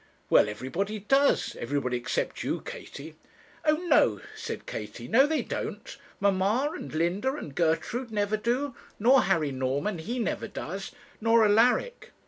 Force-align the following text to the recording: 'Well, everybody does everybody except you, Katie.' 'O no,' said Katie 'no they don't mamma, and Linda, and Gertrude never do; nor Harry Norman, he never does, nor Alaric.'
'Well, 0.31 0.49
everybody 0.49 0.97
does 0.97 1.55
everybody 1.57 1.95
except 1.95 2.41
you, 2.43 2.61
Katie.' 2.61 3.13
'O 3.65 3.75
no,' 3.87 4.19
said 4.35 4.65
Katie 4.65 5.07
'no 5.07 5.27
they 5.27 5.43
don't 5.43 5.95
mamma, 6.19 6.71
and 6.75 6.91
Linda, 6.91 7.35
and 7.35 7.53
Gertrude 7.53 8.09
never 8.09 8.35
do; 8.35 8.73
nor 8.97 9.21
Harry 9.21 9.51
Norman, 9.51 9.99
he 9.99 10.17
never 10.17 10.47
does, 10.47 10.91
nor 11.21 11.45
Alaric.' 11.45 12.13